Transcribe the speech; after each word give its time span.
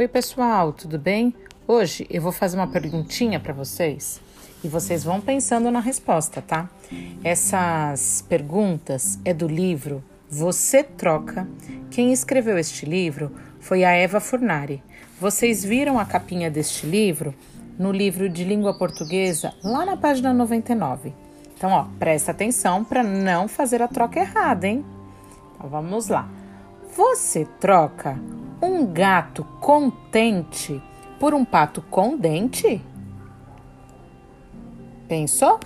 Oi, 0.00 0.08
pessoal, 0.08 0.72
tudo 0.72 0.98
bem? 0.98 1.34
Hoje 1.68 2.06
eu 2.08 2.22
vou 2.22 2.32
fazer 2.32 2.56
uma 2.56 2.66
perguntinha 2.66 3.38
para 3.38 3.52
vocês 3.52 4.18
e 4.64 4.66
vocês 4.66 5.04
vão 5.04 5.20
pensando 5.20 5.70
na 5.70 5.78
resposta, 5.78 6.40
tá? 6.40 6.70
Essas 7.22 8.24
perguntas 8.26 9.18
é 9.26 9.34
do 9.34 9.46
livro 9.46 10.02
Você 10.30 10.82
Troca. 10.82 11.46
Quem 11.90 12.14
escreveu 12.14 12.56
este 12.56 12.86
livro 12.86 13.30
foi 13.60 13.84
a 13.84 13.90
Eva 13.90 14.20
Furnari. 14.20 14.82
Vocês 15.20 15.62
viram 15.62 15.98
a 15.98 16.06
capinha 16.06 16.50
deste 16.50 16.86
livro 16.86 17.34
no 17.78 17.92
livro 17.92 18.26
de 18.26 18.42
língua 18.42 18.78
portuguesa 18.78 19.52
lá 19.62 19.84
na 19.84 19.98
página 19.98 20.32
99. 20.32 21.12
Então, 21.54 21.72
ó, 21.72 21.84
presta 21.98 22.30
atenção 22.30 22.82
para 22.82 23.02
não 23.02 23.46
fazer 23.46 23.82
a 23.82 23.86
troca 23.86 24.18
errada, 24.18 24.66
hein? 24.66 24.82
Então, 25.54 25.68
vamos 25.68 26.08
lá. 26.08 26.26
Você 26.96 27.44
troca 27.60 28.18
um 28.62 28.86
gato 28.86 29.44
contente 29.60 30.82
por 31.18 31.34
um 31.34 31.44
pato 31.44 31.82
com 31.82 32.16
dente? 32.16 32.82
Pensou? 35.08 35.58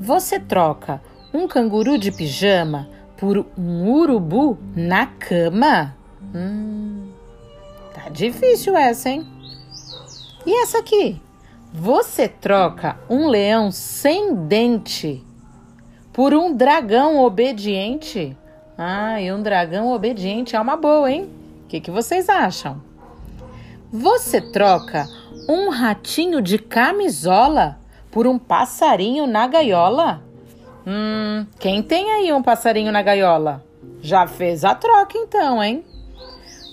Você 0.00 0.38
troca 0.38 1.00
um 1.32 1.46
canguru 1.46 1.98
de 1.98 2.10
pijama 2.10 2.88
por 3.16 3.46
um 3.56 3.90
urubu 3.90 4.58
na 4.74 5.06
cama? 5.06 5.96
Hum, 6.34 7.10
tá 7.94 8.08
difícil 8.08 8.76
essa, 8.76 9.08
hein? 9.10 9.26
E 10.44 10.62
essa 10.62 10.78
aqui? 10.78 11.20
Você 11.72 12.28
troca 12.28 12.98
um 13.10 13.28
leão 13.28 13.70
sem 13.70 14.34
dente 14.34 15.24
por 16.12 16.32
um 16.32 16.54
dragão 16.54 17.18
obediente? 17.18 18.36
Ah, 18.76 19.20
e 19.20 19.32
um 19.32 19.42
dragão 19.42 19.92
obediente 19.92 20.56
é 20.56 20.60
uma 20.60 20.76
boa, 20.76 21.10
hein? 21.10 21.37
O 21.68 21.70
que, 21.70 21.80
que 21.80 21.90
vocês 21.90 22.30
acham? 22.30 22.80
Você 23.92 24.40
troca 24.40 25.06
um 25.46 25.68
ratinho 25.68 26.40
de 26.40 26.58
camisola 26.58 27.78
por 28.10 28.26
um 28.26 28.38
passarinho 28.38 29.26
na 29.26 29.46
gaiola? 29.46 30.22
Hum, 30.86 31.46
quem 31.60 31.82
tem 31.82 32.10
aí 32.10 32.32
um 32.32 32.42
passarinho 32.42 32.90
na 32.90 33.02
gaiola? 33.02 33.62
Já 34.00 34.26
fez 34.26 34.64
a 34.64 34.74
troca 34.74 35.18
então, 35.18 35.62
hein? 35.62 35.84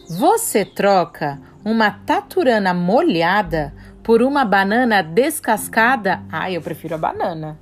Você 0.07 0.63
troca 0.63 1.41
uma 1.65 1.91
taturana 1.91 2.73
molhada 2.73 3.73
por 4.01 4.21
uma 4.21 4.45
banana 4.45 5.03
descascada? 5.03 6.23
Ah, 6.31 6.49
eu 6.49 6.61
prefiro 6.61 6.95
a 6.95 6.97
banana. 6.97 7.59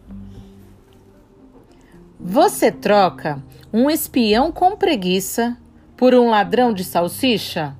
Você 2.19 2.71
troca 2.71 3.41
um 3.73 3.89
espião 3.89 4.51
com 4.51 4.75
preguiça 4.75 5.57
por 6.03 6.13
um 6.13 6.29
ladrão 6.29 6.73
de 6.73 6.83
salsicha? 6.83 7.77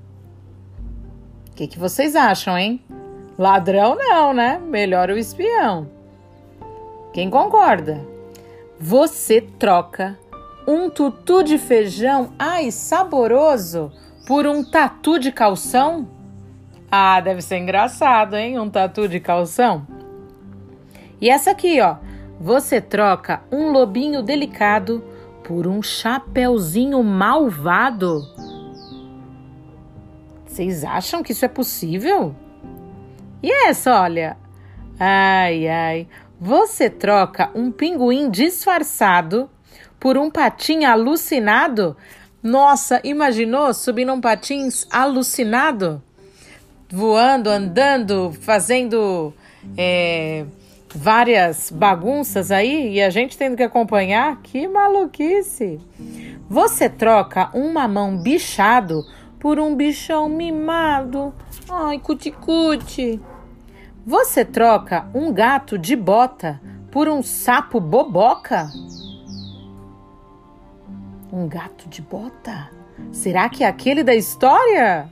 O 1.50 1.56
que, 1.56 1.68
que 1.68 1.78
vocês 1.78 2.16
acham, 2.16 2.58
hein? 2.58 2.82
Ladrão 3.38 3.98
não, 3.98 4.34
né? 4.34 4.62
Melhor 4.66 5.10
o 5.10 5.18
espião. 5.18 5.90
Quem 7.12 7.30
concorda? 7.30 8.00
Você 8.80 9.42
troca 9.42 10.18
um 10.66 10.90
tutu 10.90 11.44
de 11.44 11.58
feijão, 11.58 12.32
ai, 12.40 12.72
saboroso, 12.72 13.92
por 14.26 14.48
um 14.48 14.64
tatu 14.64 15.20
de 15.20 15.30
calção? 15.30 16.08
Ah, 16.90 17.20
deve 17.20 17.42
ser 17.42 17.58
engraçado, 17.58 18.38
hein? 18.38 18.58
Um 18.58 18.70
tatu 18.70 19.06
de 19.06 19.20
calção. 19.20 19.86
E 21.20 21.30
essa 21.30 21.52
aqui, 21.52 21.82
ó. 21.82 21.98
Você 22.40 22.80
troca 22.80 23.42
um 23.52 23.70
lobinho 23.70 24.24
delicado 24.24 25.04
por 25.44 25.68
um 25.68 25.82
chapeuzinho 25.82 27.04
malvado? 27.04 28.22
Vocês 30.46 30.84
acham 30.84 31.24
que 31.24 31.32
isso 31.32 31.46
é 31.46 31.48
possível? 31.48 32.36
E 33.42 33.52
essa, 33.68 34.00
olha? 34.02 34.38
Ai, 35.00 35.68
ai. 35.68 36.08
Você 36.40 36.90
troca 36.90 37.50
um 37.56 37.72
pinguim 37.72 38.30
disfarçado 38.30 39.50
por 40.00 40.18
um 40.18 40.30
patim 40.30 40.86
alucinado? 40.86 41.98
Nossa, 42.42 43.02
imaginou 43.04 43.74
subindo 43.74 44.14
um 44.14 44.22
patins 44.22 44.86
alucinado? 44.92 46.02
Voando, 46.90 47.50
andando, 47.50 48.32
fazendo 48.42 49.34
é, 49.78 50.46
várias 50.96 51.72
bagunças 51.72 52.52
aí 52.52 52.94
e 52.94 53.02
a 53.02 53.10
gente 53.10 53.38
tendo 53.38 53.58
que 53.58 53.64
acompanhar? 53.64 54.42
Que 54.42 54.68
maluquice! 54.68 55.80
Você 56.50 56.90
troca 56.90 57.50
um 57.54 57.74
mamão 57.74 58.18
bichado 58.18 59.06
por 59.40 59.60
um 59.60 59.76
bichão 59.76 60.30
mimado. 60.30 61.34
Ai, 61.70 62.00
cuticute. 62.00 63.20
Você 64.06 64.46
troca 64.46 65.08
um 65.14 65.34
gato 65.34 65.78
de 65.78 65.96
bota 65.96 66.62
por 66.92 67.08
um 67.08 67.24
sapo 67.24 67.80
boboca? 67.80 68.70
Um 71.32 71.48
gato 71.48 71.90
de 71.90 72.02
bota? 72.02 72.70
Será 73.12 73.50
que 73.50 73.64
é 73.64 73.68
aquele 73.68 74.04
da 74.04 74.14
história? 74.14 75.10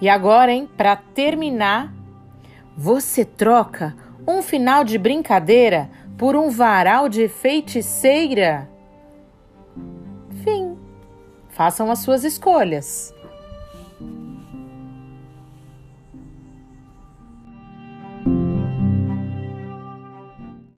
E 0.00 0.08
agora, 0.08 0.52
hein, 0.52 0.68
para 0.76 0.96
terminar, 0.96 1.92
você 2.76 3.24
troca 3.24 3.94
um 4.26 4.42
final 4.42 4.84
de 4.84 4.98
brincadeira 4.98 5.88
por 6.18 6.34
um 6.34 6.50
varal 6.50 7.08
de 7.08 7.28
feiticeira? 7.28 8.68
Fim. 10.42 10.76
Façam 11.48 11.90
as 11.90 12.00
suas 12.00 12.24
escolhas. 12.24 13.14